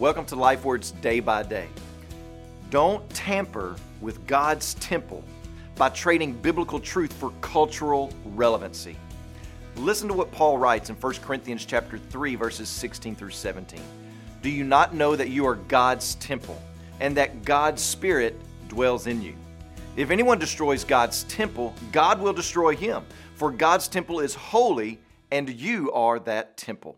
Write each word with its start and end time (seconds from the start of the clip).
Welcome 0.00 0.24
to 0.26 0.36
Life 0.36 0.64
Words 0.64 0.92
Day 0.92 1.20
by 1.20 1.42
Day. 1.42 1.68
Don't 2.70 3.06
tamper 3.10 3.76
with 4.00 4.26
God's 4.26 4.72
temple 4.76 5.22
by 5.76 5.90
trading 5.90 6.32
biblical 6.32 6.80
truth 6.80 7.12
for 7.12 7.34
cultural 7.42 8.10
relevancy. 8.24 8.96
Listen 9.76 10.08
to 10.08 10.14
what 10.14 10.32
Paul 10.32 10.56
writes 10.56 10.88
in 10.88 10.96
1 10.96 11.14
Corinthians 11.16 11.66
chapter 11.66 11.98
3 11.98 12.34
verses 12.34 12.70
16 12.70 13.14
through 13.14 13.28
17. 13.28 13.78
Do 14.40 14.48
you 14.48 14.64
not 14.64 14.94
know 14.94 15.16
that 15.16 15.28
you 15.28 15.46
are 15.46 15.56
God's 15.56 16.14
temple 16.14 16.58
and 16.98 17.14
that 17.18 17.44
God's 17.44 17.82
spirit 17.82 18.40
dwells 18.68 19.06
in 19.06 19.20
you? 19.20 19.34
If 19.96 20.10
anyone 20.10 20.38
destroys 20.38 20.82
God's 20.82 21.24
temple, 21.24 21.74
God 21.92 22.22
will 22.22 22.32
destroy 22.32 22.74
him, 22.74 23.04
for 23.34 23.50
God's 23.50 23.86
temple 23.86 24.20
is 24.20 24.34
holy 24.34 24.98
and 25.30 25.50
you 25.50 25.92
are 25.92 26.18
that 26.20 26.56
temple. 26.56 26.96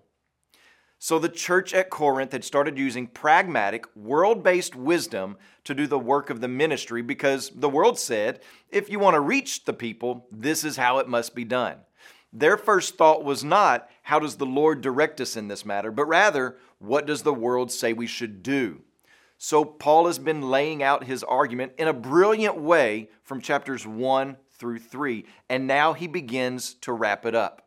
So 1.05 1.19
the 1.19 1.29
church 1.29 1.75
at 1.75 1.91
Corinth 1.91 2.31
had 2.31 2.45
started 2.45 2.79
using 2.79 3.09
pragmatic, 3.09 3.87
world 3.97 4.45
based 4.45 4.77
wisdom 4.77 5.37
to 5.65 5.75
do 5.75 5.89
the 5.89 5.99
work 5.99 6.31
of 6.31 6.41
the 6.41 6.47
ministry 6.47 7.03
because 7.03 7.51
the 7.57 7.69
world 7.69 7.99
said, 7.99 8.39
if 8.69 8.89
you 8.89 9.01
want 9.01 9.15
to 9.15 9.21
reach 9.21 9.65
the 9.65 9.73
people, 9.73 10.29
this 10.31 10.63
is 10.63 10.77
how 10.77 10.99
it 10.99 11.09
must 11.09 11.35
be 11.35 11.45
done. 11.45 11.79
Their 12.33 12.57
first 12.57 12.97
thought 12.97 13.25
was 13.25 13.43
not, 13.43 13.91
how 14.03 14.21
does 14.21 14.37
the 14.37 14.47
Lord 14.47 14.81
direct 14.81 15.21
us 15.21 15.37
in 15.37 15.49
this 15.49 15.67
matter, 15.67 15.91
but 15.91 16.05
rather, 16.05 16.57
what 16.79 17.05
does 17.05 17.23
the 17.23 17.35
world 17.35 17.73
say 17.73 17.93
we 17.93 18.07
should 18.07 18.45
do? 18.45 18.83
So 19.39 19.65
Paul 19.65 20.07
has 20.07 20.21
been 20.21 20.53
laying 20.53 20.85
out 20.85 21.03
his 21.03 21.25
argument 21.25 21.73
in 21.79 21.89
a 21.89 21.93
brilliant 21.93 22.59
way 22.59 23.11
from 23.25 23.41
chapters 23.41 23.85
1 23.85 24.37
through 24.53 24.79
3, 24.79 25.25
and 25.49 25.67
now 25.67 25.95
he 25.95 26.07
begins 26.07 26.75
to 26.75 26.93
wrap 26.93 27.27
it 27.27 27.35
up. 27.35 27.62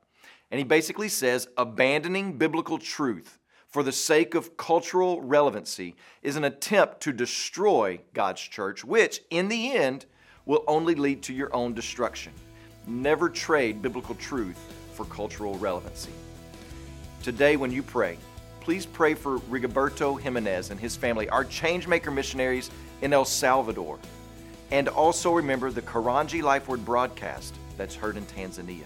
And 0.51 0.57
he 0.59 0.63
basically 0.63 1.09
says 1.09 1.47
abandoning 1.57 2.37
biblical 2.37 2.77
truth 2.77 3.39
for 3.67 3.83
the 3.83 3.91
sake 3.91 4.35
of 4.35 4.55
cultural 4.55 5.21
relevancy 5.21 5.95
is 6.21 6.37
an 6.37 6.45
attempt 6.45 7.01
to 7.01 7.11
destroy 7.11 7.99
God's 8.13 8.41
church, 8.41 8.85
which 8.85 9.21
in 9.31 9.49
the 9.49 9.73
end 9.73 10.05
will 10.45 10.63
only 10.67 10.95
lead 10.95 11.21
to 11.23 11.33
your 11.33 11.53
own 11.53 11.73
destruction. 11.73 12.31
Never 12.87 13.29
trade 13.29 13.81
biblical 13.81 14.15
truth 14.15 14.57
for 14.93 15.05
cultural 15.05 15.57
relevancy. 15.57 16.11
Today, 17.21 17.57
when 17.57 17.71
you 17.71 17.83
pray, 17.83 18.17
please 18.61 18.85
pray 18.85 19.13
for 19.13 19.39
Rigoberto 19.39 20.21
Jimenez 20.21 20.69
and 20.69 20.79
his 20.79 20.95
family, 20.95 21.27
our 21.29 21.43
changemaker 21.43 22.13
missionaries 22.13 22.69
in 23.01 23.11
El 23.11 23.25
Salvador. 23.25 23.99
And 24.71 24.87
also 24.87 25.33
remember 25.33 25.69
the 25.69 25.81
Karanji 25.81 26.41
Life 26.41 26.69
Word 26.69 26.85
broadcast 26.85 27.55
that's 27.77 27.95
heard 27.95 28.15
in 28.15 28.25
Tanzania. 28.25 28.85